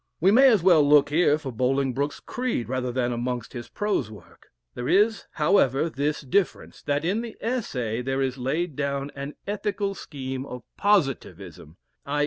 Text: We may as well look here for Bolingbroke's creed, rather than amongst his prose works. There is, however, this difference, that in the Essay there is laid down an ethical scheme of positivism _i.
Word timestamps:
We 0.19 0.31
may 0.31 0.47
as 0.47 0.63
well 0.63 0.81
look 0.81 1.09
here 1.09 1.37
for 1.37 1.51
Bolingbroke's 1.51 2.19
creed, 2.21 2.67
rather 2.67 2.91
than 2.91 3.11
amongst 3.13 3.53
his 3.53 3.69
prose 3.69 4.09
works. 4.09 4.49
There 4.73 4.89
is, 4.89 5.25
however, 5.33 5.91
this 5.91 6.21
difference, 6.21 6.81
that 6.81 7.05
in 7.05 7.21
the 7.21 7.37
Essay 7.39 8.01
there 8.01 8.19
is 8.23 8.39
laid 8.39 8.75
down 8.75 9.11
an 9.15 9.35
ethical 9.45 9.93
scheme 9.93 10.43
of 10.43 10.63
positivism 10.75 11.77
_i. 12.07 12.19